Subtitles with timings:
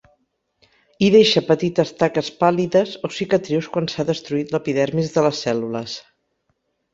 [1.01, 5.97] Hi deixa petites taques pàl·lides o cicatrius quan s’ha destruït l’epidermis de les cèl·lules.